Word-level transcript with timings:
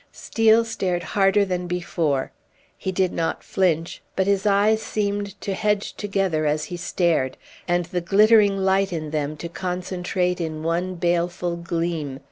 Steel 0.11 0.65
stared 0.65 1.03
harder 1.03 1.45
than 1.45 1.67
before; 1.67 2.31
he 2.75 2.91
did 2.91 3.13
not 3.13 3.43
flinch, 3.43 4.01
but 4.15 4.25
his 4.25 4.47
eyes 4.47 4.81
seemed 4.81 5.39
to 5.41 5.53
hedge 5.53 5.93
together 5.93 6.47
as 6.47 6.63
he 6.63 6.75
stared, 6.75 7.37
and 7.67 7.85
the 7.85 8.01
glittering 8.01 8.57
light 8.57 8.91
in 8.91 9.11
them 9.11 9.37
to 9.37 9.47
concentrate 9.47 10.41
in 10.41 10.63
one 10.63 10.95
baleful 10.95 11.55
gleam. 11.55 12.19